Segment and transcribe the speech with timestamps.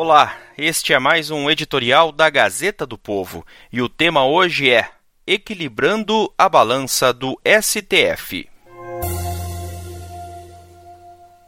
[0.00, 4.88] Olá, este é mais um editorial da Gazeta do Povo e o tema hoje é
[5.26, 8.48] Equilibrando a Balança do STF.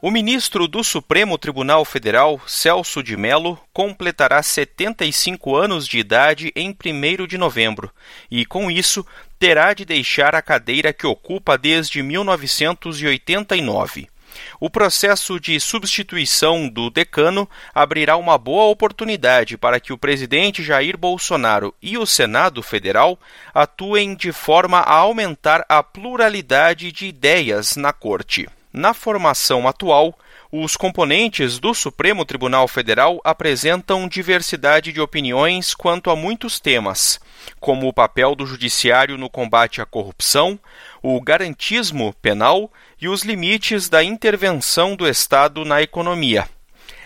[0.03, 6.71] O ministro do Supremo Tribunal Federal, Celso de Mello, completará 75 anos de idade em
[6.71, 7.89] 1 de novembro
[8.29, 9.07] e, com isso,
[9.39, 14.09] terá de deixar a cadeira que ocupa desde 1989.
[14.59, 20.97] O processo de substituição do decano abrirá uma boa oportunidade para que o presidente Jair
[20.97, 23.19] Bolsonaro e o Senado Federal
[23.55, 28.49] atuem de forma a aumentar a pluralidade de ideias na Corte.
[28.73, 30.17] Na formação atual,
[30.53, 37.21] os componentes do Supremo Tribunal Federal apresentam diversidade de opiniões quanto a muitos temas,
[37.61, 40.59] como o papel do Judiciário no combate à corrupção,
[41.01, 42.69] o garantismo penal
[43.01, 46.49] e os limites da intervenção do Estado na economia.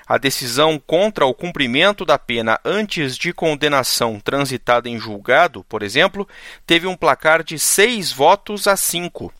[0.06, 6.27] A decisão contra o cumprimento da pena antes de condenação transitada em julgado, por exemplo,
[6.67, 9.33] teve um placar de seis votos a cinco.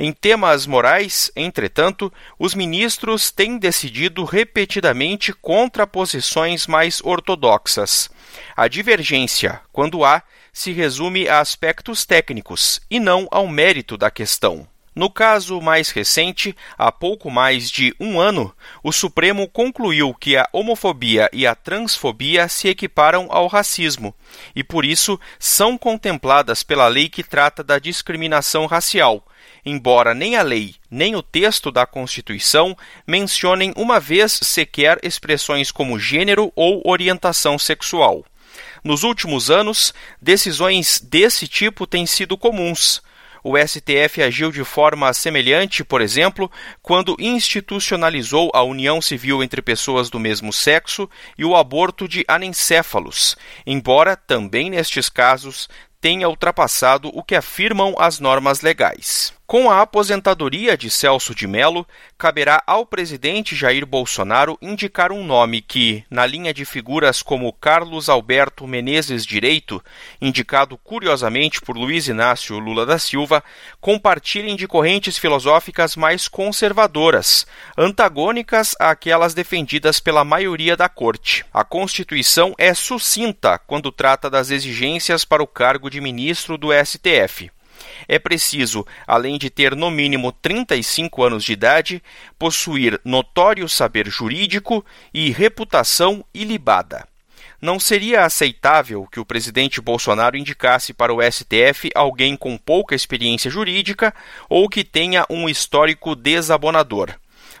[0.00, 8.08] Em temas morais, entretanto, os ministros têm decidido repetidamente contra posições mais ortodoxas.
[8.56, 14.68] A divergência, quando há, se resume a aspectos técnicos e não ao mérito da questão.
[14.98, 20.48] No caso mais recente, há pouco mais de um ano, o Supremo concluiu que a
[20.52, 24.12] homofobia e a transfobia se equiparam ao racismo
[24.56, 29.24] e, por isso, são contempladas pela lei que trata da discriminação racial,
[29.64, 32.76] embora nem a lei nem o texto da Constituição
[33.06, 38.24] mencionem uma vez sequer expressões como gênero ou orientação sexual.
[38.82, 43.00] Nos últimos anos, decisões desse tipo têm sido comuns.
[43.42, 46.50] O STF agiu de forma semelhante, por exemplo,
[46.82, 53.36] quando institucionalizou a união civil entre pessoas do mesmo sexo e o aborto de anencéfalos,
[53.66, 55.68] embora também nestes casos
[56.00, 59.37] tenha ultrapassado o que afirmam as normas legais.
[59.50, 61.86] Com a aposentadoria de Celso de Mello,
[62.18, 68.10] caberá ao presidente Jair Bolsonaro indicar um nome que, na linha de figuras como Carlos
[68.10, 69.82] Alberto Menezes Direito,
[70.20, 73.42] indicado curiosamente por Luiz Inácio Lula da Silva,
[73.80, 81.42] compartilhem de correntes filosóficas mais conservadoras, antagônicas àquelas defendidas pela maioria da corte.
[81.54, 87.50] A Constituição é sucinta quando trata das exigências para o cargo de ministro do STF
[88.06, 92.02] é preciso, além de ter no mínimo 35 anos de idade,
[92.38, 97.06] possuir notório saber jurídico e reputação ilibada.
[97.60, 103.50] Não seria aceitável que o presidente Bolsonaro indicasse para o STF alguém com pouca experiência
[103.50, 104.14] jurídica
[104.48, 107.12] ou que tenha um histórico desabonador.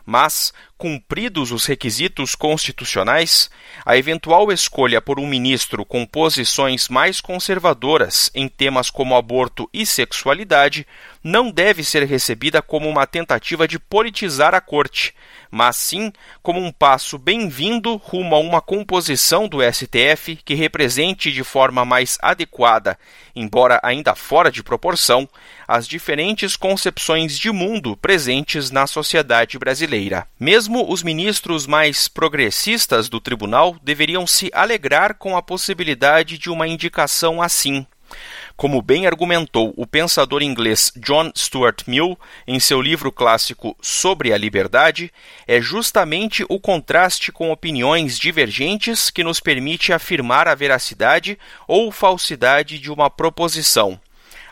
[0.06, 3.50] Mas, cumpridos os requisitos constitucionais,
[3.84, 9.84] a eventual escolha por um ministro com posições mais conservadoras em temas como aborto e
[9.84, 10.86] sexualidade
[11.22, 15.12] não deve ser recebida como uma tentativa de politizar a corte,
[15.50, 16.12] mas sim
[16.42, 22.18] como um passo bem-vindo rumo a uma composição do STF que represente de forma mais
[22.22, 22.98] adequada,
[23.34, 25.28] embora ainda fora de proporção,
[25.66, 30.26] as diferentes concepções de mundo presentes na sociedade brasileira.
[30.38, 36.68] Mesmo os ministros mais progressistas do tribunal deveriam se alegrar com a possibilidade de uma
[36.68, 37.86] indicação assim.
[38.56, 44.36] Como bem argumentou o pensador inglês John Stuart Mill em seu livro clássico Sobre a
[44.36, 45.12] Liberdade,
[45.46, 52.78] é justamente o contraste com opiniões divergentes que nos permite afirmar a veracidade ou falsidade
[52.78, 54.00] de uma proposição.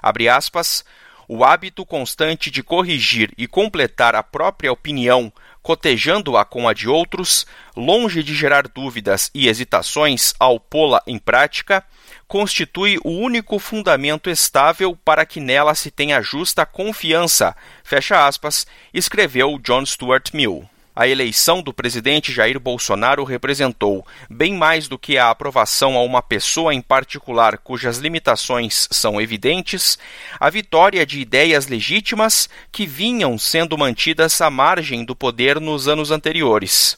[0.00, 0.84] Abre aspas,
[1.28, 5.32] o hábito constante de corrigir e completar a própria opinião,
[5.66, 7.44] cotejando-a com a de outros,
[7.76, 11.82] longe de gerar dúvidas e hesitações ao pô-la em prática,
[12.28, 18.64] constitui o único fundamento estável para que nela se tenha justa confiança, fecha aspas,
[18.94, 20.70] escreveu John Stuart Mill.
[20.98, 26.22] A eleição do presidente Jair Bolsonaro representou, bem mais do que a aprovação a uma
[26.22, 29.98] pessoa em particular cujas limitações são evidentes,
[30.40, 36.10] a vitória de ideias legítimas que vinham sendo mantidas à margem do poder nos anos
[36.10, 36.96] anteriores.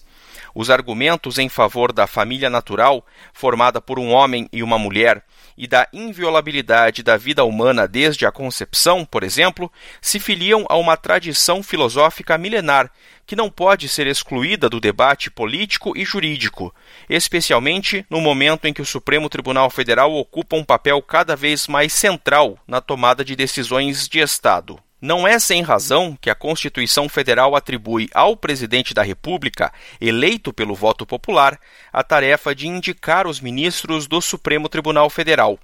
[0.55, 5.25] Os argumentos em favor da família natural, formada por um homem e uma mulher,
[5.59, 9.71] e da inviolabilidade da vida humana desde a concepção, por exemplo,
[10.01, 12.89] se filiam a uma tradição filosófica milenar
[13.27, 16.75] que não pode ser excluída do debate político e jurídico,
[17.11, 21.93] especialmente no momento em que o Supremo Tribunal Federal ocupa um papel cada vez mais
[21.93, 24.79] central na tomada de decisões de Estado.
[25.01, 30.75] Não é sem razão que a Constituição Federal atribui ao presidente da República, eleito pelo
[30.75, 31.57] voto popular,
[31.93, 35.57] a tarefa de indicar os ministros do Supremo Tribunal Federal.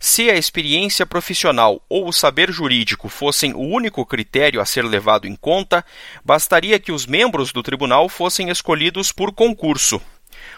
[0.00, 5.28] Se a experiência profissional ou o saber jurídico fossem o único critério a ser levado
[5.28, 5.84] em conta,
[6.24, 10.02] bastaria que os membros do tribunal fossem escolhidos por concurso.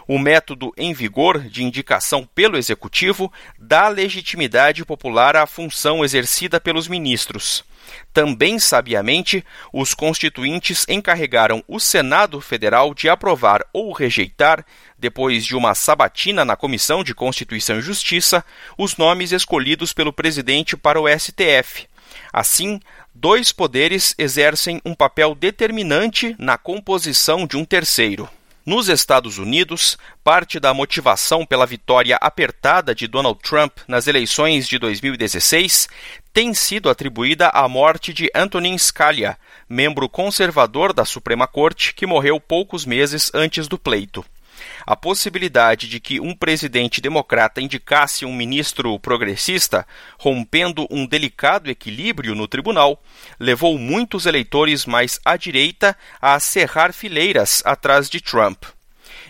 [0.06, 6.88] O método em vigor de indicação pelo Executivo dá legitimidade popular à função exercida pelos
[6.88, 7.64] ministros.
[8.12, 14.64] Também sabiamente, os constituintes encarregaram o Senado Federal de aprovar ou rejeitar,
[14.98, 18.44] depois de uma sabatina na Comissão de Constituição e Justiça,
[18.78, 21.86] os nomes escolhidos pelo presidente para o STF.
[22.32, 22.80] Assim,
[23.14, 28.28] dois poderes exercem um papel determinante na composição de um terceiro.
[28.66, 34.78] Nos Estados Unidos, parte da motivação pela vitória apertada de Donald Trump nas eleições de
[34.78, 35.86] 2016
[36.32, 39.36] tem sido atribuída à morte de Antonin Scalia,
[39.68, 44.24] membro conservador da Suprema Corte que morreu poucos meses antes do pleito.
[44.86, 49.86] A possibilidade de que um presidente democrata indicasse um ministro progressista,
[50.18, 53.02] rompendo um delicado equilíbrio no tribunal,
[53.38, 58.64] levou muitos eleitores mais à direita a cerrar fileiras atrás de Trump.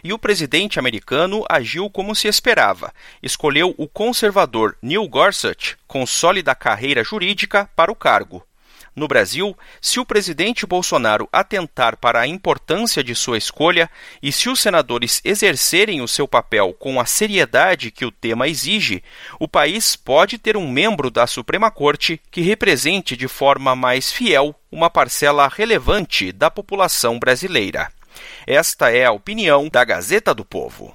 [0.03, 2.93] E o presidente americano agiu como se esperava.
[3.23, 8.47] Escolheu o conservador Neil Gorsuch, com sólida carreira jurídica, para o cargo.
[8.95, 13.91] No Brasil, se o presidente Bolsonaro atentar para a importância de sua escolha
[14.23, 19.03] e se os senadores exercerem o seu papel com a seriedade que o tema exige,
[19.41, 24.55] o país pode ter um membro da Suprema Corte que represente de forma mais fiel
[24.71, 27.91] uma parcela relevante da população brasileira.
[28.47, 30.95] Esta é a opinião da Gazeta do Povo.